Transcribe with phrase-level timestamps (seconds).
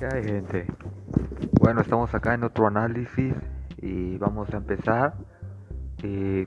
[0.00, 0.66] ¿Qué gente?
[1.60, 3.34] Bueno, estamos acá en otro análisis
[3.82, 5.12] y vamos a empezar.
[6.02, 6.46] Eh,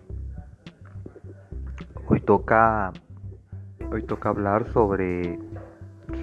[2.08, 2.92] hoy toca
[3.92, 5.38] hoy toca hablar sobre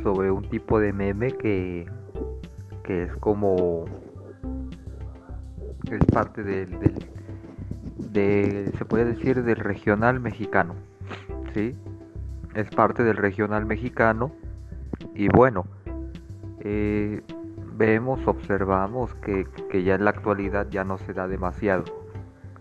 [0.03, 1.87] sobre un tipo de meme que
[2.83, 3.85] que es como
[5.89, 6.95] es parte del, del
[8.12, 10.75] de se puede decir del regional mexicano,
[11.55, 11.77] ¿sí?
[12.56, 14.33] Es parte del regional mexicano
[15.15, 15.65] y bueno.
[16.60, 17.23] Eh,
[17.77, 19.46] vemos, observamos que,
[19.82, 21.84] ya en la actualidad ya no se da demasiado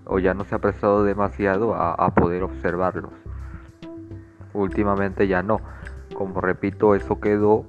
[0.05, 3.12] o ya no se ha prestado demasiado a, poder observarlos.
[4.53, 5.62] Últimamente ya no.
[6.16, 7.66] Como repito, eso quedó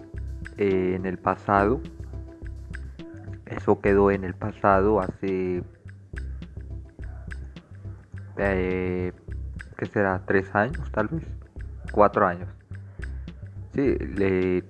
[0.56, 1.80] eh, en el pasado.
[3.44, 5.62] Eso quedó en el pasado hace...
[8.38, 9.12] Eh,
[9.76, 10.22] ¿Qué será?
[10.24, 11.26] ¿Tres años tal vez?
[11.92, 12.48] ¿Cuatro años?
[13.74, 14.64] Sí, le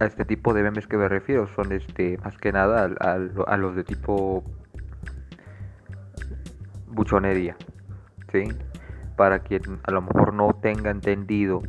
[0.00, 3.76] a este tipo de memes que me refiero son este más que nada a, los
[3.76, 4.44] de tipo
[6.88, 7.56] buchonería
[8.32, 8.44] ¿sí?
[9.16, 11.62] para quien a lo mejor no tenga entendido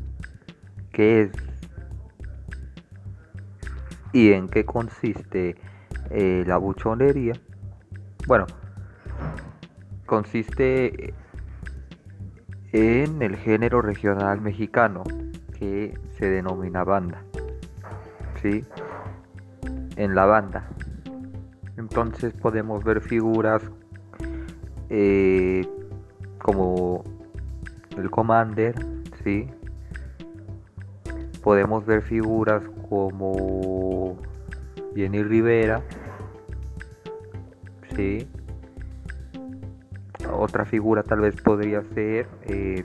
[0.92, 1.32] qué es
[4.14, 5.56] y en qué consiste
[6.10, 7.34] eh, la buchonería
[8.28, 8.46] bueno
[10.06, 11.14] consiste
[12.72, 15.04] en el género regional mexicano
[15.58, 17.24] que se denomina banda
[19.96, 20.68] en la banda.
[21.78, 23.62] Entonces podemos ver figuras
[24.90, 25.68] eh,
[26.40, 27.04] como
[27.98, 28.76] el Commander,
[29.24, 29.48] ¿sí?
[31.42, 34.18] Podemos ver figuras como
[34.96, 35.82] Jenny Rivera,
[37.96, 38.28] ¿sí?
[40.32, 42.84] Otra figura tal vez podría ser eh,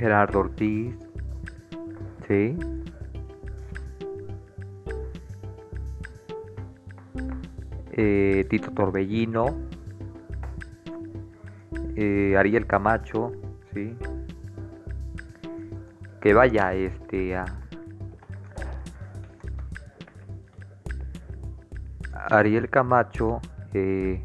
[0.00, 0.96] Gerardo Ortiz,
[2.26, 2.56] ¿sí?
[7.92, 9.44] Eh, Tito Torbellino,
[11.96, 13.32] eh, Ariel Camacho,
[13.74, 13.94] ¿sí?
[16.22, 17.44] Que vaya este a
[22.30, 23.42] Ariel Camacho
[23.74, 24.24] eh,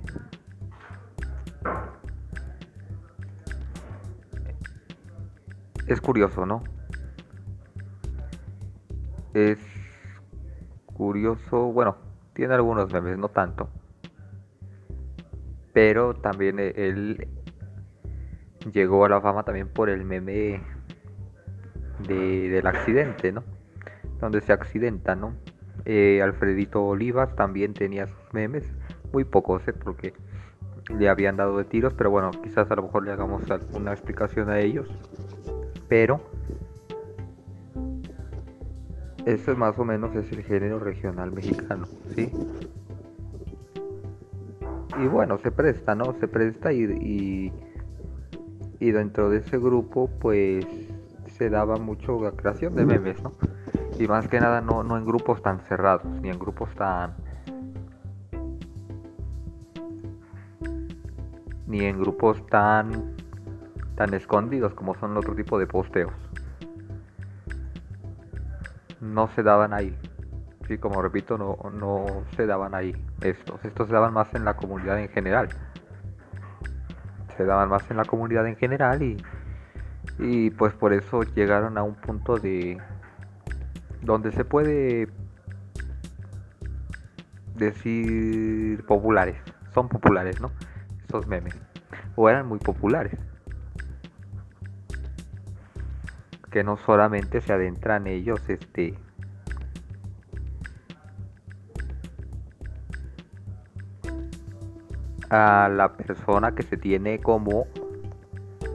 [5.95, 6.63] es curioso, ¿no?
[9.33, 9.59] Es
[10.85, 11.97] curioso, bueno,
[12.33, 13.69] tiene algunos memes, no tanto.
[15.73, 17.28] Pero también él
[18.72, 20.61] llegó a la fama también por el meme
[22.07, 23.44] de, del accidente, ¿no?
[24.19, 25.34] Donde se accidenta, ¿no?
[25.85, 28.73] Eh, Alfredito Olivas también tenía sus memes,
[29.11, 29.73] muy pocos, ¿eh?
[29.73, 30.13] Porque
[30.97, 34.50] le habían dado de tiros, pero bueno, quizás a lo mejor le hagamos una explicación
[34.50, 34.89] a ellos
[35.88, 36.22] pero
[39.25, 42.31] eso más o menos es el género regional mexicano, ¿sí?
[45.01, 46.13] Y bueno, se presta, ¿no?
[46.19, 47.51] Se presta y,
[48.79, 50.66] y, dentro de ese grupo pues
[51.25, 53.34] se daba mucho la creación de memes, ¿no?
[54.00, 57.16] Y más que nada no, no en grupos tan cerrados, ni en grupos tan...
[61.67, 63.14] ni en grupos tan
[63.95, 66.13] tan escondidos como son otro tipo de posteos.
[69.01, 69.97] No se daban ahí.
[70.67, 72.05] Sí, como repito, no, no
[72.35, 73.63] se daban ahí estos.
[73.63, 75.50] Estos se daban más en la comunidad en general.
[77.38, 79.17] Se daban más en la comunidad en general y,
[80.19, 82.78] y pues por eso llegaron a un punto de
[84.01, 85.07] donde se puede
[87.55, 89.38] decir populares.
[89.73, 90.51] Son populares, ¿no?
[91.07, 91.55] Esos memes.
[92.16, 93.19] O eran muy populares.
[96.55, 98.93] Que no solamente se adentran ellos este
[105.29, 107.67] a la persona que se tiene como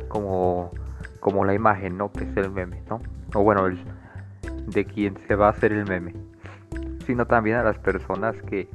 [0.08, 0.72] como
[1.20, 3.00] como la imagen no que es el meme no
[3.32, 3.82] o bueno el,
[4.66, 6.14] de quien se va a hacer el meme
[7.06, 8.68] sino también a las personas que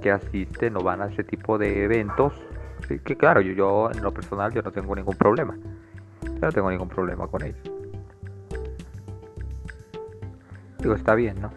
[0.00, 2.32] que asisten o van a ese tipo de eventos
[2.88, 5.54] que claro yo, yo en lo personal yo no tengo ningún problema.
[6.22, 7.75] Yo no tengo ningún problema con ellos
[10.94, 11.50] Está bien, ¿no?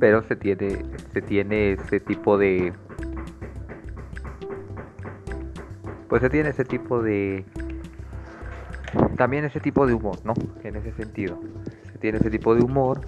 [0.00, 2.72] Pero se tiene, se tiene ese tipo de...
[6.08, 7.44] Pues se tiene ese tipo de...
[9.16, 10.34] También ese tipo de humor, ¿no?
[10.62, 11.38] En ese sentido.
[11.92, 13.00] Se tiene ese tipo de humor.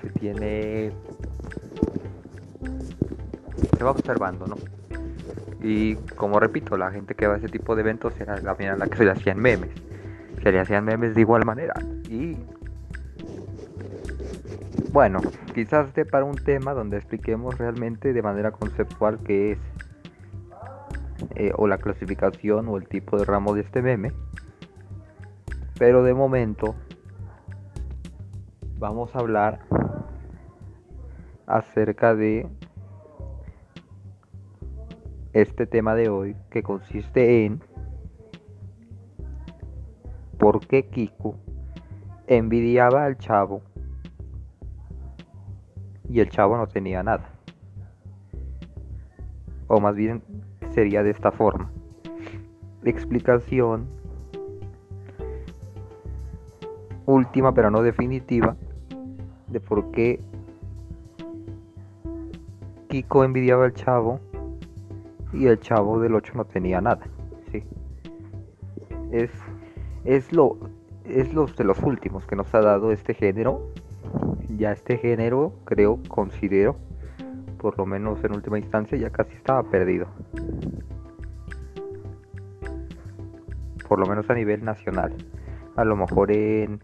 [0.00, 0.92] Se tiene...
[3.76, 4.56] Se va observando, ¿no?
[5.62, 8.86] Y como repito, la gente que va a ese tipo de eventos era la, la
[8.86, 9.70] que se le hacían memes.
[10.42, 11.74] se le hacían memes de igual manera.
[12.08, 12.36] Y
[14.92, 15.20] bueno,
[15.54, 19.58] quizás de para un tema donde expliquemos realmente de manera conceptual qué es
[21.36, 24.12] eh, o la clasificación o el tipo de ramo de este meme.
[25.78, 26.74] Pero de momento
[28.78, 29.60] vamos a hablar
[31.46, 32.48] acerca de
[35.32, 37.62] este tema de hoy que consiste en
[40.38, 41.36] por qué Kiko
[42.26, 43.62] envidiaba al chavo
[46.10, 47.30] y el chavo no tenía nada.
[49.68, 50.22] O más bien
[50.70, 51.70] sería de esta forma.
[52.84, 53.86] Explicación
[57.06, 58.56] última pero no definitiva
[59.48, 60.20] de por qué
[62.88, 64.20] Kiko envidiaba al chavo
[65.32, 67.06] y el chavo del 8 no tenía nada.
[67.52, 67.62] Sí.
[69.12, 69.30] Es,
[70.04, 70.56] es lo
[71.04, 73.72] es los de los últimos que nos ha dado este género.
[74.56, 76.76] Ya este género, creo, considero,
[77.58, 80.06] por lo menos en última instancia, ya casi estaba perdido.
[83.88, 85.14] Por lo menos a nivel nacional.
[85.76, 86.80] A lo mejor en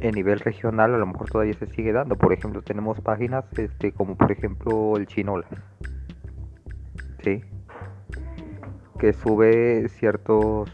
[0.00, 2.16] en nivel regional a lo mejor todavía se sigue dando.
[2.16, 5.46] Por ejemplo, tenemos páginas este, como por ejemplo el Chinola.
[7.22, 7.42] ¿Sí?
[8.98, 10.70] Que sube ciertos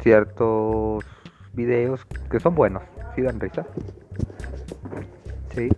[0.00, 1.04] ciertos
[1.52, 2.82] videos que son buenos,
[3.14, 3.66] sí dan risa.
[5.54, 5.68] Sí.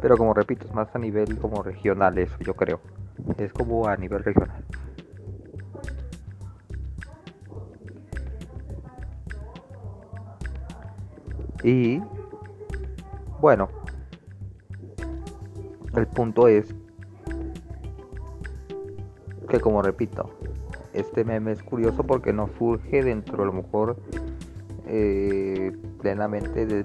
[0.00, 2.80] Pero como repito, es más a nivel como regional eso, yo creo.
[3.38, 4.64] Es como a nivel regional.
[11.62, 12.02] Y
[13.40, 13.68] bueno,
[15.94, 16.74] el punto es
[19.48, 20.30] que como repito,
[20.92, 23.96] este meme es curioso porque no surge dentro a lo mejor
[24.92, 26.84] eh, plenamente de,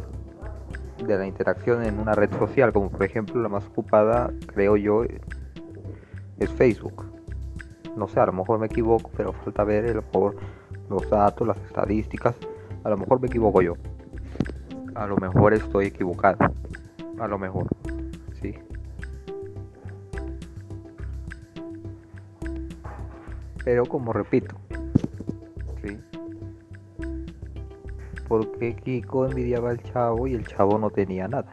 [1.05, 5.03] de, la interacción en una red social, como por ejemplo la más ocupada, creo yo,
[5.03, 7.05] es Facebook.
[7.95, 10.35] No sé, a lo mejor me equivoco, pero falta ver a lo mejor
[10.89, 12.35] los datos, las estadísticas,
[12.83, 13.75] a lo mejor me equivoco yo
[14.97, 16.37] a lo mejor estoy equivocado.
[17.19, 17.67] A lo mejor.
[18.41, 18.55] Sí.
[23.63, 24.55] Pero como repito.
[28.27, 31.51] Porque Kiko envidiaba al chavo y el chavo no tenía nada.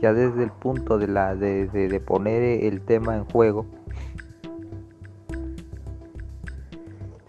[0.00, 3.66] Ya desde el punto de la de, de poner el tema en juego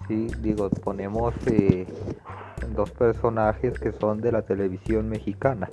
[0.07, 1.85] sí, digo, ponemos eh,
[2.75, 5.69] dos personajes que son de la televisión mexicana,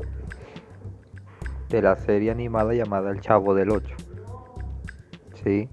[1.68, 3.96] de la serie animada llamada El Chavo del Ocho,
[5.42, 5.68] sí,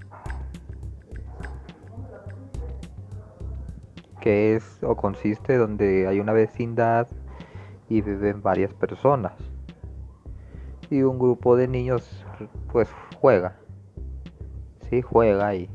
[4.21, 7.07] que es o consiste donde hay una vecindad
[7.89, 9.33] y viven varias personas
[10.89, 12.25] y un grupo de niños
[12.71, 12.89] pues
[13.19, 13.57] juega,
[14.89, 15.69] sí, juega ahí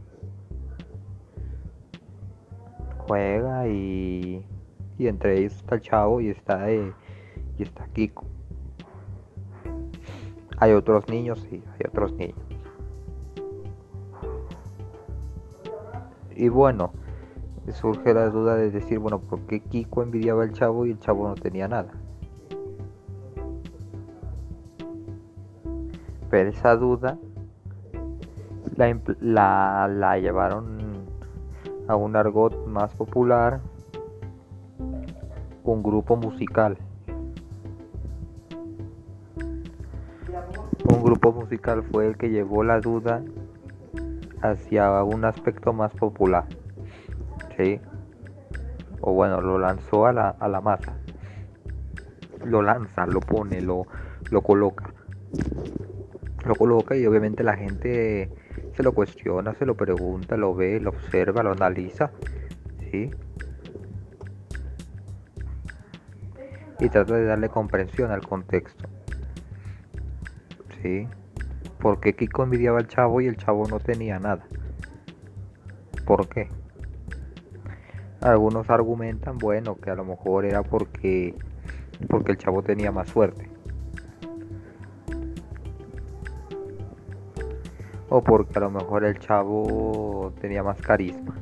[3.06, 4.44] juega y,
[4.98, 6.92] y entre ellos está el chavo y está, y
[7.58, 8.24] está Kiko.
[10.58, 12.38] Hay otros niños, sí, hay otros niños.
[16.34, 16.92] Y bueno,
[17.72, 21.28] surge la duda de decir, bueno, ¿por qué Kiko envidiaba al chavo y el chavo
[21.28, 21.90] no tenía nada?
[26.30, 27.18] Pero esa duda
[28.76, 30.78] la, la, la llevaron
[31.88, 33.60] a un argot más popular,
[35.64, 36.76] un grupo musical.
[40.88, 43.22] Un grupo musical fue el que llevó la duda
[44.42, 46.46] hacia un aspecto más popular.
[49.00, 50.94] O bueno, lo lanzó a la, a la masa.
[52.44, 53.86] Lo lanza, lo pone, lo,
[54.30, 54.92] lo coloca.
[56.44, 58.30] Lo coloca y obviamente la gente
[58.74, 62.10] se lo cuestiona, se lo pregunta, lo ve, lo observa, lo analiza,
[62.90, 63.10] ¿sí?
[66.78, 68.86] Y trata de darle comprensión al contexto,
[70.82, 71.08] ¿sí?
[71.80, 74.44] ¿Por qué Kiko envidiaba al chavo y el chavo no tenía nada?
[76.04, 76.48] ¿Por qué?
[78.26, 81.34] Algunos argumentan, bueno, que a lo mejor era porque,
[82.08, 83.48] porque el chavo tenía más suerte.
[88.08, 91.34] o porque a lo mejor el chavo tenía más carisma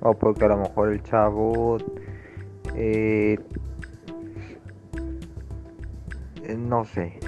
[0.00, 1.78] o porque a lo mejor el chavo
[2.74, 3.38] eh,
[6.58, 7.18] no sé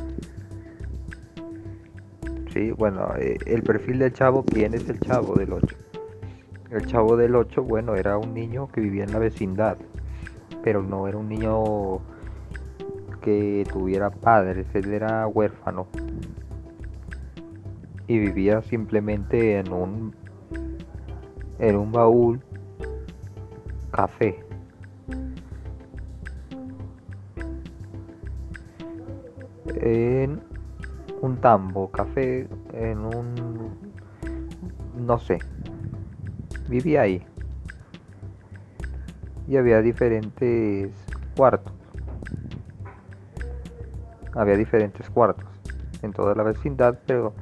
[2.52, 5.75] Sí, bueno, eh, el perfil del chavo, ¿quién es el chavo del 8?
[6.73, 9.76] El chavo del 8, bueno, era un niño que vivía en la vecindad,
[10.64, 12.00] pero no era un niño
[13.21, 15.87] que tuviera padres, él era huérfano
[18.07, 20.14] y vivía simplemente en un
[21.59, 22.41] en un baúl
[23.91, 24.43] café.
[29.76, 30.41] En
[31.21, 33.79] un tambo, café, en un...
[34.97, 35.38] no sé.
[36.73, 37.23] Vivía ahí.
[39.47, 40.91] Y había diferentes
[41.37, 41.75] cuartos.
[44.35, 45.45] Había diferentes cuartos
[46.00, 47.35] en toda la vecindad, pero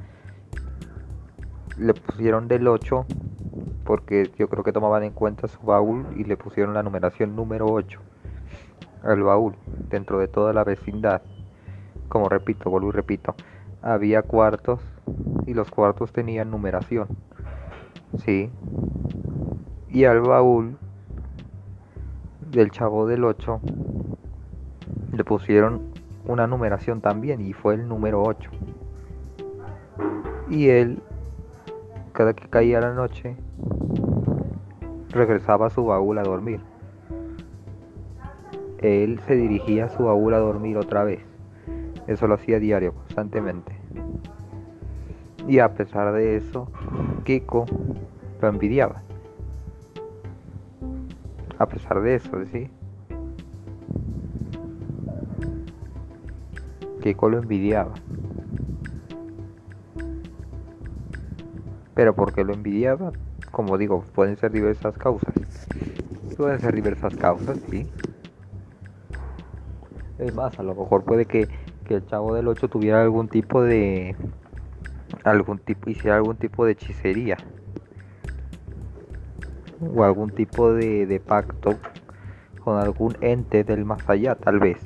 [1.77, 3.05] le pusieron del 8
[3.85, 7.67] porque yo creo que tomaban en cuenta su baúl y le pusieron la numeración número
[7.67, 8.01] 8
[9.01, 9.55] al baúl
[9.89, 11.21] dentro de toda la vecindad.
[12.09, 13.33] Como repito, vuelvo y repito,
[13.81, 14.81] había cuartos
[15.47, 17.07] y los cuartos tenían numeración.
[18.25, 18.49] Sí.
[19.91, 20.77] Y al baúl
[22.49, 23.61] del chavo del 8
[25.13, 25.91] le pusieron
[26.25, 28.49] una numeración también y fue el número 8.
[30.49, 31.01] Y él
[32.11, 33.35] cada que caía la noche,
[35.09, 36.59] regresaba a su baúl a dormir.
[38.79, 41.21] Él se dirigía a su baúl a dormir otra vez.
[42.07, 43.75] Eso lo hacía diario, constantemente.
[45.47, 46.67] Y a pesar de eso,
[47.23, 47.65] Kiko
[48.41, 49.01] lo envidiaba.
[51.61, 52.71] A pesar de eso, ¿sí?
[57.03, 57.93] Kiko lo envidiaba.
[61.93, 63.13] Pero porque lo envidiaba,
[63.51, 65.35] como digo, pueden ser diversas causas.
[66.35, 67.87] Pueden ser diversas causas, sí.
[70.17, 71.47] Es más, a lo mejor puede que,
[71.89, 74.15] el chavo del 8 tuviera algún tipo de.
[75.23, 75.91] algún tipo.
[75.91, 77.37] hiciera algún tipo de hechicería.
[79.81, 81.77] O algún tipo de, de pacto
[82.63, 84.77] con algún ente del más allá, tal vez.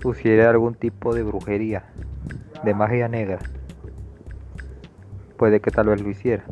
[0.00, 1.84] Pusiera algún tipo de brujería
[2.62, 3.38] de magia negra.
[5.36, 6.44] Puede que tal vez lo hiciera.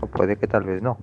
[0.00, 0.98] O puede que tal vez no.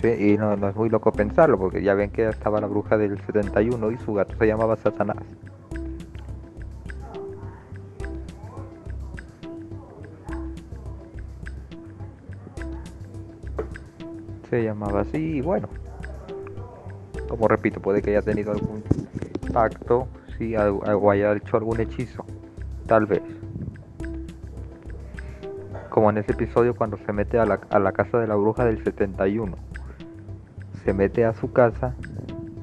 [0.00, 2.96] Sí, y no, no, es muy loco pensarlo, porque ya ven que estaba la bruja
[2.96, 5.16] del 71 y su gato se llamaba Satanás.
[14.48, 15.68] Se llamaba así, y bueno,
[17.28, 18.82] como repito, puede que haya tenido algún
[19.52, 20.06] pacto,
[20.38, 22.24] si o haya hecho algún hechizo,
[22.86, 23.22] tal vez.
[25.90, 28.64] Como en ese episodio cuando se mete a la, a la casa de la bruja
[28.64, 29.67] del 71.
[30.88, 31.94] Se mete a su casa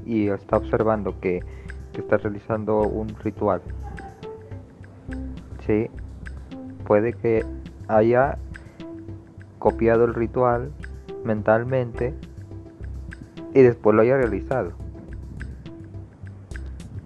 [0.03, 1.43] y está observando que,
[1.93, 3.61] está realizando un ritual.
[5.67, 5.91] Sí,
[6.87, 7.45] puede que
[7.87, 8.39] haya
[9.59, 10.71] copiado el ritual
[11.23, 12.15] mentalmente
[13.53, 14.71] y después lo haya realizado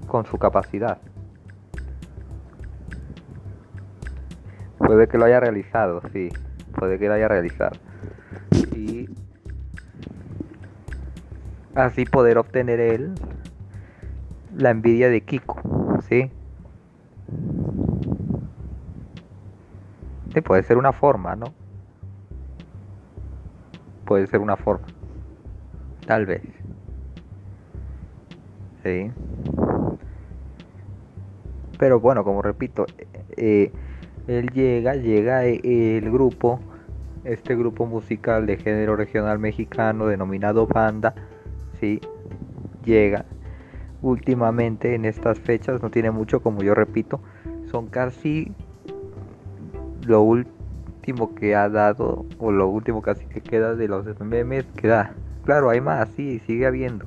[0.07, 0.99] con su capacidad.
[4.77, 6.29] Puede que lo haya realizado, sí,
[6.77, 7.88] puede que lo haya realizado.
[11.85, 13.13] Así poder obtener él
[14.55, 16.31] la envidia de Kiko, ¿sí?
[20.41, 21.53] Puede ser una forma, ¿no?
[24.05, 24.87] Puede ser una forma.
[26.07, 26.41] Tal vez.
[28.83, 29.11] Sí.
[31.77, 32.85] Pero bueno, como repito,
[33.37, 33.71] eh,
[34.27, 36.59] él llega, llega eh, el grupo,
[37.23, 41.13] este grupo musical de género regional mexicano denominado Banda,
[41.79, 41.99] sí,
[42.85, 43.25] llega.
[44.01, 47.19] Últimamente en estas fechas, no tiene mucho, como yo repito,
[47.69, 48.53] son casi
[50.05, 54.87] lo último que ha dado, o lo último casi que queda de los memes que
[54.87, 55.13] da
[55.49, 57.05] Claro, hay más, sí, sigue habiendo.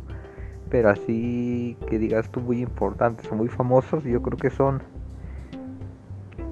[0.69, 4.83] Pero así que digas tú muy importantes o muy famosos, yo creo que son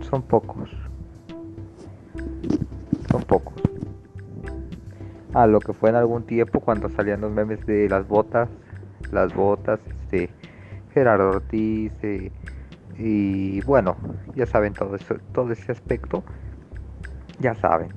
[0.08, 0.70] son pocos.
[3.10, 3.69] Son pocos.
[5.32, 8.48] A lo que fue en algún tiempo cuando salían los memes de las botas,
[9.12, 10.30] las botas, este
[10.92, 12.32] Gerardo Ortiz eh,
[12.98, 13.96] y bueno,
[14.34, 16.22] ya saben todo eso, todo ese aspecto,
[17.38, 17.88] ya saben.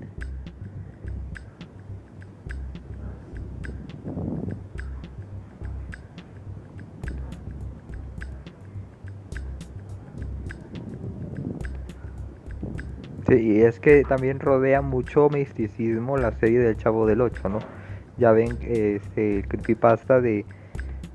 [13.29, 17.59] Y es que también rodea mucho misticismo la serie del Chavo del 8, ¿no?
[18.17, 20.45] ya ven este creepypasta de,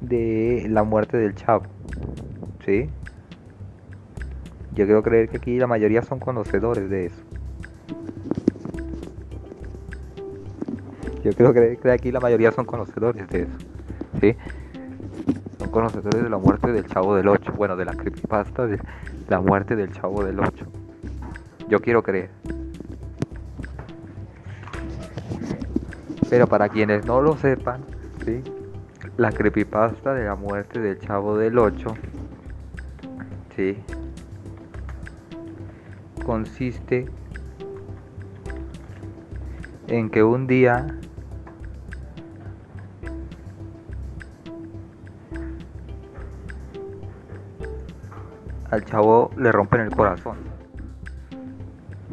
[0.00, 1.64] de la muerte del chavo.
[2.64, 2.88] ¿Sí?
[4.74, 7.22] Yo quiero creer que aquí la mayoría son conocedores de eso.
[11.24, 13.56] Yo quiero creer que aquí la mayoría son conocedores de eso.
[14.20, 14.36] ¿Sí?
[15.58, 17.52] Son conocedores de la muerte del chavo del 8.
[17.56, 18.80] Bueno, de la creepypasta de
[19.28, 20.77] la muerte del chavo del 8.
[21.68, 22.30] Yo quiero creer.
[26.30, 27.82] Pero para quienes no lo sepan,
[28.24, 28.42] ¿sí?
[29.18, 31.94] la creepypasta de la muerte del chavo del 8
[33.56, 33.76] ¿sí?
[36.24, 37.06] consiste
[39.88, 40.86] en que un día
[48.70, 50.47] al chavo le rompen el corazón.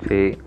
[0.08, 0.38] Sí.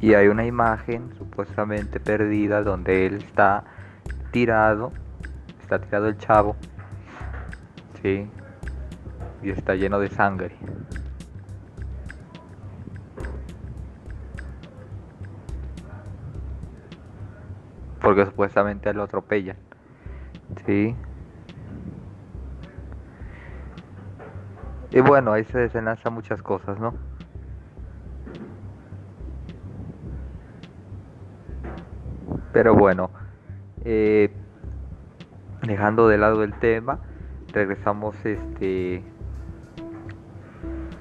[0.00, 3.64] Y hay una imagen supuestamente perdida donde él está
[4.32, 4.92] tirado,
[5.62, 6.56] está tirado el chavo,
[8.02, 8.28] sí,
[9.42, 10.56] y está lleno de sangre.
[18.02, 19.56] Porque supuestamente lo atropellan,
[20.66, 20.94] sí.
[24.94, 26.94] Y bueno, ahí se desenlazan muchas cosas, ¿no?
[32.52, 33.10] Pero bueno,
[33.84, 34.32] eh,
[35.62, 37.00] dejando de lado el tema,
[37.52, 39.02] regresamos este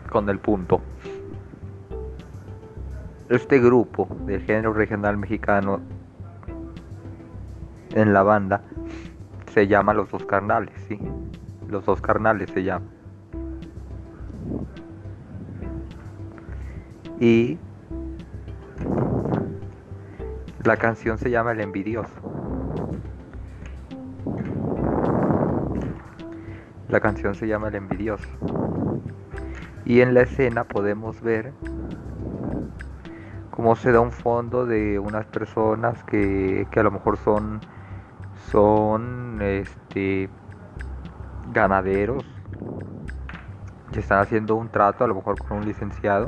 [0.09, 0.81] con el punto.
[3.29, 5.81] Este grupo del género regional mexicano
[7.91, 8.63] en la banda
[9.53, 11.00] se llama Los Dos Carnales, ¿sí?
[11.69, 12.88] Los Dos Carnales se llama.
[17.23, 17.57] Y
[20.65, 22.12] la canción se llama El Envidioso.
[26.89, 28.27] La canción se llama El Envidioso.
[29.86, 31.53] Y en la escena podemos ver
[33.51, 37.62] cómo se da un fondo de unas personas que, que a lo mejor son
[38.51, 40.29] son este
[41.53, 42.25] ganaderos
[43.93, 46.27] que están haciendo un trato a lo mejor con un licenciado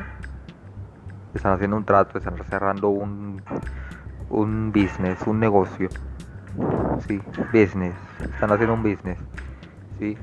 [1.35, 3.41] están haciendo un trato están cerrando un
[4.29, 5.89] un business, un negocio.
[7.07, 7.21] Sí,
[7.53, 7.93] business.
[8.21, 9.17] Están haciendo un business.
[9.99, 10.17] Sí.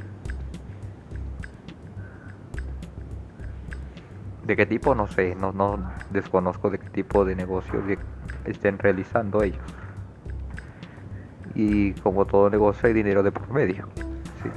[4.44, 4.94] ¿De qué tipo?
[4.94, 5.78] No sé, no, no
[6.10, 7.80] desconozco de qué tipo de negocio
[8.44, 9.62] estén realizando ellos.
[11.54, 13.88] Y como todo negocio hay dinero de por medio.
[14.42, 14.50] ¿sí?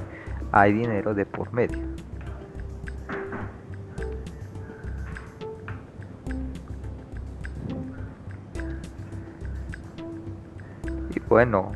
[0.50, 1.85] Hay dinero de por medio.
[11.36, 11.72] Bueno.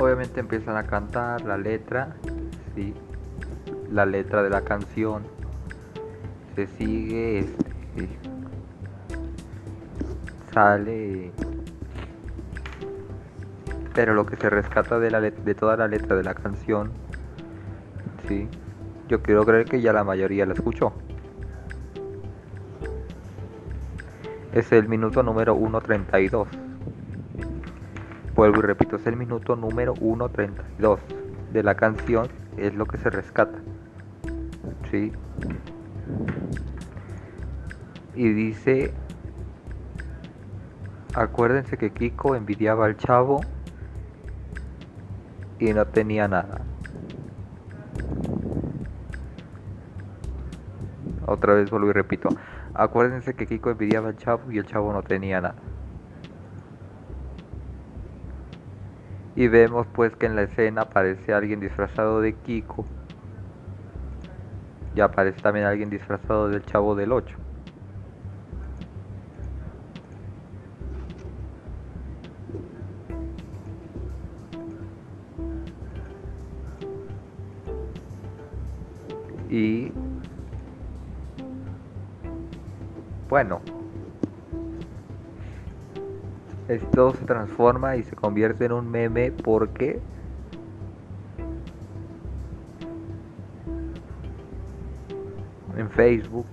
[0.00, 2.16] Obviamente empiezan a cantar la letra,
[2.74, 2.92] sí,
[3.88, 5.22] la letra de la canción.
[6.56, 8.08] Se sigue, este,
[10.52, 11.30] sale,
[13.94, 16.90] pero lo que se rescata de, de toda la letra de la canción,
[18.26, 18.48] sí,
[19.06, 20.92] yo quiero creer que ya la mayoría la escuchó.
[24.52, 26.46] Es el minuto número 1.32.
[28.34, 30.98] Vuelvo y repito, es el minuto número 1.32
[31.52, 33.58] de la canción, es lo que se rescata.
[34.90, 35.12] ¿Sí?
[38.14, 38.92] Y dice,
[41.14, 43.40] acuérdense que Kiko envidiaba al chavo
[45.58, 46.60] y no tenía nada.
[51.26, 52.28] Otra vez vuelvo y repito.
[52.82, 55.54] Acuérdense que Kiko envidiaba al chavo y el chavo no tenía nada.
[59.36, 62.84] Y vemos pues que en la escena aparece alguien disfrazado de Kiko.
[64.96, 67.36] Y aparece también alguien disfrazado del chavo del 8.
[79.48, 79.92] Y
[83.32, 83.62] bueno,
[86.68, 90.00] esto se transforma y se convierte en un meme porque
[95.78, 96.44] en Facebook,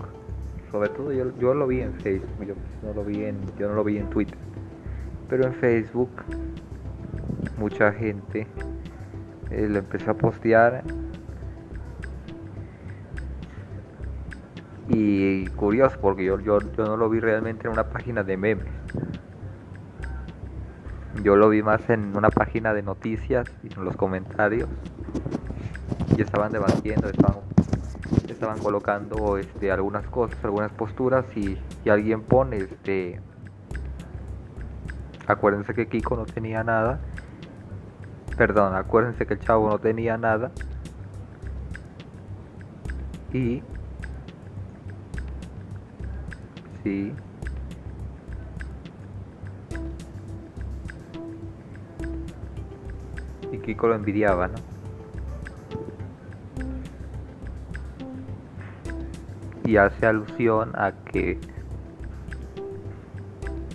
[0.71, 3.73] sobre todo yo, yo lo vi en Facebook, yo no lo vi en, yo no
[3.73, 4.37] lo vi en Twitter,
[5.27, 6.11] pero en Facebook
[7.57, 8.47] mucha gente
[9.51, 10.85] eh, lo empecé a postear
[14.89, 18.65] y curioso porque yo, yo, yo no lo vi realmente en una página de memes.
[21.23, 24.67] Yo lo vi más en una página de noticias y en los comentarios.
[26.17, 27.41] Y estaban debatiendo estaban,
[28.27, 33.21] estaban colocando este algunas cosas algunas posturas y, y alguien pone este
[35.27, 36.99] acuérdense que Kiko no tenía nada.
[38.37, 40.51] Perdón, acuérdense que el chavo no tenía nada.
[43.33, 43.61] Y...
[46.83, 47.13] Sí.
[53.51, 54.57] Y Kiko lo envidiaba, ¿no?
[59.65, 61.39] Y hace alusión a que...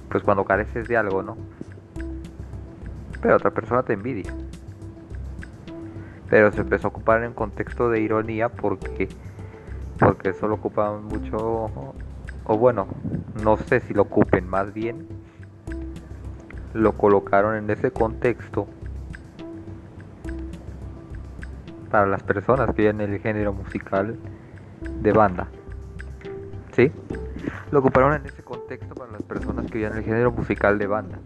[0.08, 1.36] Pues cuando careces de algo, ¿no?
[3.20, 4.32] Pero otra persona te envidia
[6.34, 9.08] pero se empezó a ocupar en contexto de ironía porque
[10.00, 11.94] porque eso lo ocupaban mucho
[12.44, 12.86] o bueno
[13.42, 15.06] no sé si lo ocupen más bien
[16.72, 18.66] lo colocaron en ese contexto
[21.90, 24.16] para las personas que viven el género musical
[25.00, 25.48] de banda
[26.72, 26.92] ¿sí?
[27.70, 31.18] lo ocuparon en ese contexto para las personas que viven el género musical de banda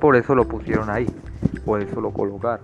[0.00, 1.06] por eso lo pusieron ahí
[1.66, 2.60] por eso lo colocar.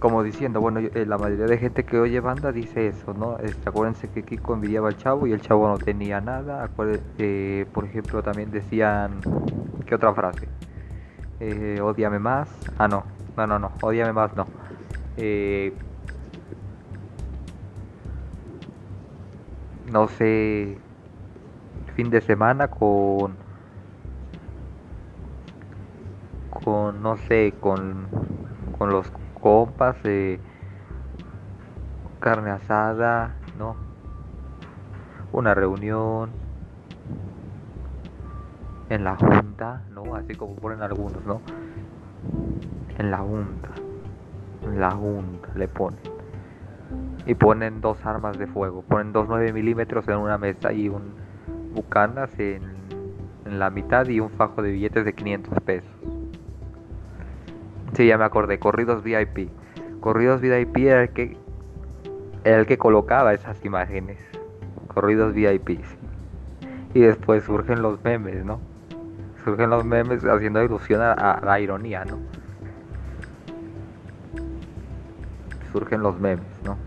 [0.00, 3.38] Como diciendo, bueno, eh, la mayoría de gente que oye banda dice eso, ¿no?
[3.38, 6.70] Este, acuérdense que Kiko envidiaba al chavo y el chavo no tenía nada.
[7.18, 9.20] Eh, por ejemplo, también decían,
[9.86, 10.48] ¿qué otra frase?
[11.38, 12.48] Eh, odiame más.
[12.78, 13.04] Ah, no,
[13.36, 14.46] no, no, no, odiame más, no.
[19.92, 20.78] no sé,
[21.94, 23.36] fin de semana con
[26.50, 28.06] con, no sé, con,
[28.78, 29.06] con los
[29.40, 30.38] compas, eh,
[32.20, 33.76] carne asada, ¿no?
[35.32, 36.30] Una reunión
[38.90, 40.14] en la junta, ¿no?
[40.14, 41.40] Así como ponen algunos, ¿no?
[42.98, 43.70] En la junta,
[44.62, 46.00] en la junta le ponen.
[47.26, 51.14] Y ponen dos armas de fuego, ponen dos 9 milímetros en una mesa y un
[51.74, 52.62] bucanas en,
[53.44, 56.19] en la mitad y un fajo de billetes de 500 pesos.
[58.00, 59.50] Sí, ya me acordé, Corridos VIP.
[60.00, 61.36] Corridos VIP era el que,
[62.44, 64.16] el que colocaba esas imágenes.
[64.88, 65.82] Corridos VIP.
[66.94, 68.58] Y después surgen los memes, ¿no?
[69.44, 72.16] Surgen los memes haciendo ilusión a, la ironía, ¿no?
[75.70, 76.78] Surgen los memes, ¿no?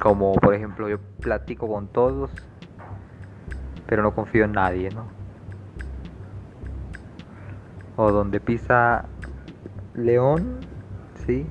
[0.00, 2.30] Como por ejemplo yo platico con todos,
[3.86, 5.19] pero no confío en nadie, ¿no?
[8.00, 9.04] O donde pisa
[9.94, 10.60] león,
[11.26, 11.46] ¿sí?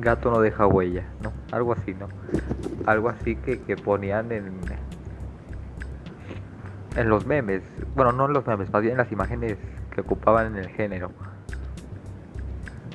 [0.00, 1.34] Gato no deja huella, ¿no?
[1.52, 2.08] Algo así, ¿no?
[2.86, 4.58] Algo así que, que ponían en,
[6.96, 7.62] en los memes,
[7.94, 9.58] bueno, no en los memes, más bien en las imágenes
[9.90, 11.10] que ocupaban en el género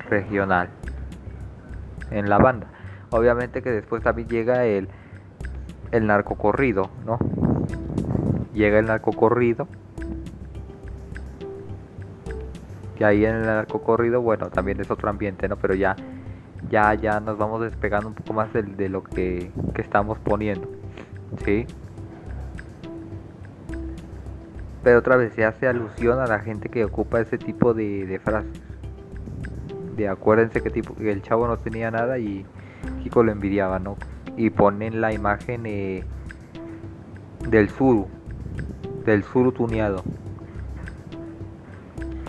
[0.08, 0.70] regional,
[2.10, 2.66] en la banda.
[3.10, 4.88] Obviamente que después también llega el,
[5.92, 7.16] el narcocorrido, ¿no?
[8.52, 9.68] Llega el narcocorrido
[13.00, 15.56] Y ahí en el arco corrido, bueno, también es otro ambiente, ¿no?
[15.56, 15.96] Pero ya,
[16.68, 20.68] ya, ya nos vamos despegando un poco más de, lo que, estamos poniendo,
[21.42, 21.66] ¿sí?
[24.84, 28.60] Pero otra vez se hace alusión a la gente que ocupa ese tipo de, frases.
[29.96, 32.44] De acuérdense que, tipo, que el chavo no tenía nada y
[33.02, 33.96] Kiko lo envidiaba, ¿no?
[34.36, 36.04] Y ponen la imagen eh,
[37.48, 38.08] del suru,
[39.06, 40.04] del suru tuneado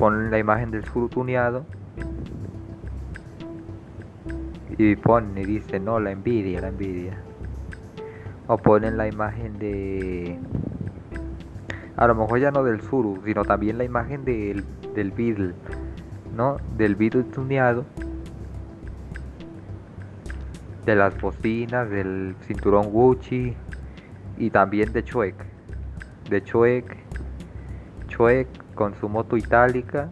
[0.02, 1.64] ponen la imagen del sur tuneado
[4.76, 7.22] y ponen y no la envidia la envidia
[8.48, 10.40] o ponen la imagen de
[11.98, 15.54] a lo mejor ya no del sur sino también la imagen del, del
[16.36, 17.86] no del Beatle tuneado
[20.84, 23.56] de las bocinas del cinturón Gucci
[24.40, 25.36] y también de Chuek
[26.28, 26.98] de Chuek
[28.08, 30.10] Chuek con su moto itálica.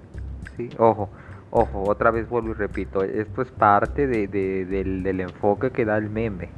[0.56, 0.70] ¿sí?
[0.78, 1.10] Ojo,
[1.50, 6.08] ojo, otra vez vuelvo y repito, esto es parte de, del, enfoque que da el
[6.08, 6.50] meme.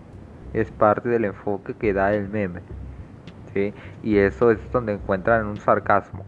[0.51, 2.59] Es parte del enfoque que da el meme.
[3.53, 3.73] ¿sí?
[4.03, 6.25] Y eso es donde encuentran un sarcasmo.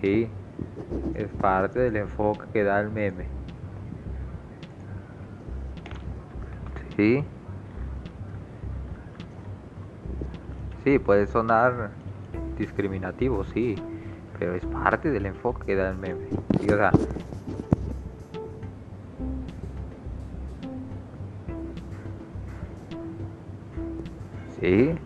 [0.00, 0.30] ¿sí?
[1.14, 3.26] Es parte del enfoque que da el meme.
[6.96, 7.22] ¿Sí?
[10.84, 11.90] Sí, puede sonar
[12.56, 13.76] discriminativo, sí
[14.42, 16.26] pero es parte del enfoque que da el meme.
[16.58, 16.68] ¿sí?
[16.68, 16.90] O sea,
[24.60, 24.98] sí.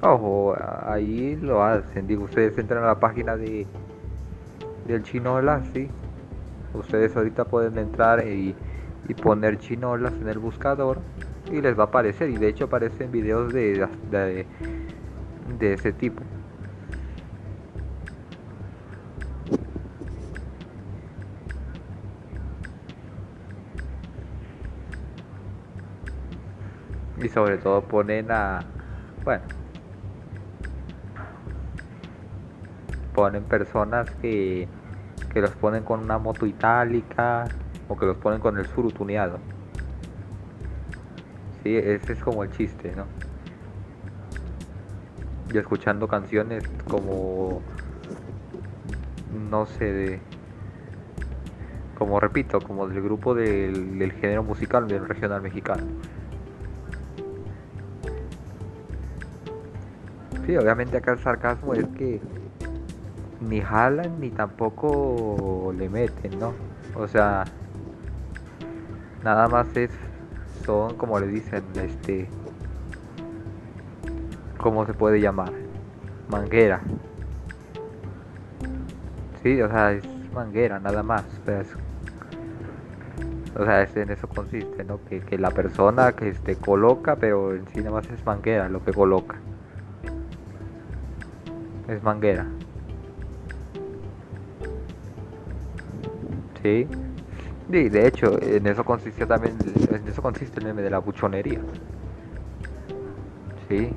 [0.00, 2.06] Ojo, ahí lo hacen.
[2.06, 3.66] Digo, ustedes entran a la página de
[4.86, 5.90] del chinola, sí.
[6.72, 8.54] Ustedes ahorita pueden entrar y,
[9.08, 11.02] y poner chinolas en el buscador
[11.50, 12.30] y les va a aparecer.
[12.30, 14.46] Y de hecho aparecen videos de, de,
[15.58, 16.22] de ese tipo.
[27.22, 28.60] Y sobre todo ponen a...
[29.24, 29.42] Bueno.
[33.14, 34.66] Ponen personas que,
[35.32, 37.44] que los ponen con una moto itálica
[37.88, 39.38] o que los ponen con el surutuneado.
[41.62, 43.04] Sí, ese es como el chiste, ¿no?
[45.52, 47.60] Y escuchando canciones como...
[49.50, 50.20] No sé, de...
[51.98, 55.82] Como repito, como del grupo del, del género musical del regional mexicano.
[60.46, 62.20] Sí, obviamente acá el sarcasmo es que
[63.40, 66.54] ni jalan ni tampoco le meten, ¿no?
[66.94, 67.44] O sea,
[69.22, 69.90] nada más es
[70.96, 72.28] como le dicen, este
[74.58, 75.52] ¿cómo se puede llamar?
[76.28, 76.80] Manguera.
[79.42, 81.24] Sí, o sea, es manguera nada más.
[83.58, 85.04] O sea, es, en eso consiste, ¿no?
[85.04, 88.84] Que, que la persona que este, coloca, pero en sí nada más es manguera lo
[88.84, 89.36] que coloca
[91.90, 92.46] es manguera.
[96.62, 96.86] Sí.
[97.72, 99.56] Y de hecho, en eso consiste también,
[99.90, 101.60] en eso consiste el meme de la buchonería.
[103.68, 103.92] Sí.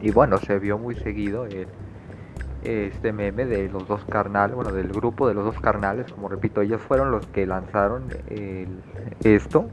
[0.00, 1.68] Y bueno, se vio muy seguido el,
[2.62, 6.60] este meme de los dos carnales, bueno, del grupo de los dos carnales, como repito,
[6.60, 8.82] ellos fueron los que lanzaron el,
[9.22, 9.68] esto,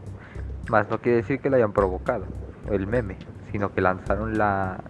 [0.69, 2.25] más no quiere decir que lo hayan provocado,
[2.71, 3.17] el meme
[3.53, 4.83] sino que lanzaron la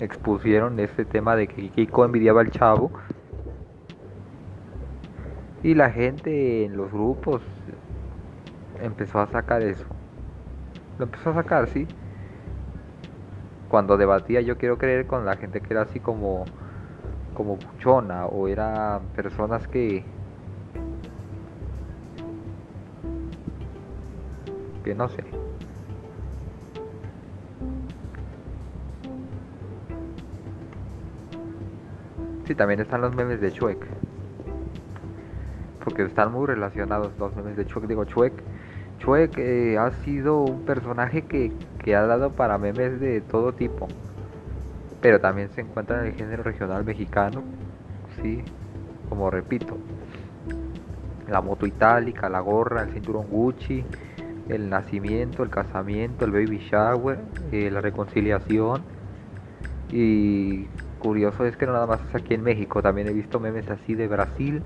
[0.00, 2.90] expusieron este tema de que Kiko envidiaba al chavo
[5.66, 7.42] y la gente en los grupos
[8.80, 9.84] empezó a sacar eso.
[10.96, 11.88] Lo empezó a sacar sí.
[13.68, 16.44] Cuando debatía yo quiero creer con la gente que era así como
[17.34, 20.04] como buchona o eran personas que
[24.84, 25.24] que no sé.
[32.46, 34.05] Sí, también están los memes de Chuek.
[35.96, 37.86] Porque están muy relacionados los memes de Chuek.
[37.86, 38.34] Digo, Chuek,
[38.98, 41.50] Chuek eh, ha sido un personaje que,
[41.82, 43.88] que ha dado para memes de todo tipo.
[45.00, 47.42] Pero también se encuentra en el género regional mexicano.
[48.20, 48.42] Sí,
[49.08, 49.78] como repito.
[51.30, 53.82] La moto itálica, la gorra, el cinturón Gucci,
[54.50, 57.20] el nacimiento, el casamiento, el baby shower,
[57.52, 58.82] eh, la reconciliación
[59.90, 60.66] y
[60.98, 63.94] curioso es que no nada más es aquí en México, también he visto memes así
[63.94, 64.62] de Brasil.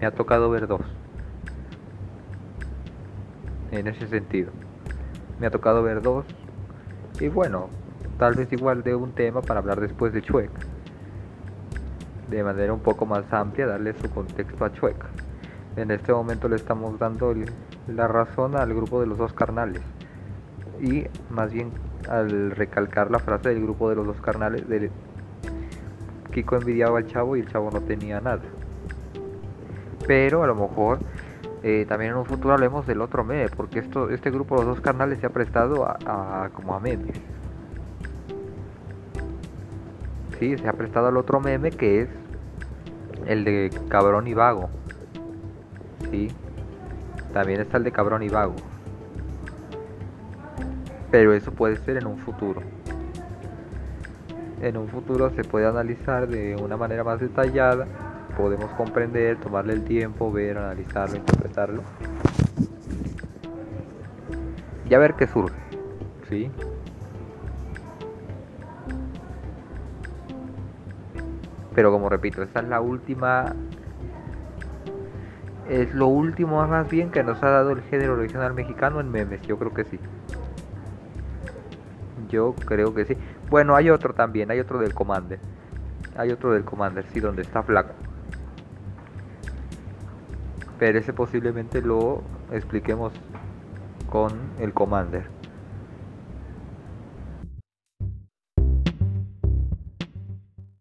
[0.00, 0.80] Me ha tocado ver dos.
[3.70, 4.50] En ese sentido.
[5.38, 6.24] Me ha tocado ver dos.
[7.20, 7.68] Y bueno,
[8.18, 10.50] tal vez igual de un tema para hablar después de Chuec.
[12.30, 14.96] De manera un poco más amplia, darle su contexto a Chuec.
[15.76, 17.34] En este momento le estamos dando
[17.86, 19.82] la razón al grupo de los dos carnales.
[20.80, 21.72] Y más bien
[22.08, 24.90] al recalcar la frase del grupo de los dos carnales de
[26.32, 28.40] Kiko envidiaba al chavo y el chavo no tenía nada.
[30.10, 30.98] Pero a lo mejor
[31.62, 34.80] eh, también en un futuro hablemos del otro meme, porque esto, este grupo los dos
[34.80, 37.14] carnales se ha prestado a, como a memes.
[40.40, 42.08] Sí, se ha prestado al otro meme que es
[43.26, 44.68] el de cabrón y vago.
[46.10, 46.26] Sí,
[47.32, 48.56] también está el de cabrón y vago
[51.12, 52.62] pero eso puede ser en un futuro.
[54.60, 57.86] En un futuro se puede analizar de una manera más detallada,
[58.30, 61.82] podemos comprender, tomarle el tiempo, ver, analizarlo, interpretarlo
[64.90, 65.54] y a ver qué surge.
[66.28, 66.50] ¿Sí?
[71.74, 73.54] Pero como repito, esta es la última
[75.68, 79.40] es lo último más bien que nos ha dado el género original mexicano en memes,
[79.42, 80.00] yo creo que sí.
[82.28, 83.16] Yo creo que sí.
[83.48, 85.38] Bueno, hay otro también, hay otro del Commander.
[86.16, 87.94] Hay otro del Commander, sí, donde está flaco.
[90.80, 93.12] Pero ese posiblemente lo expliquemos
[94.08, 95.39] con el Commander.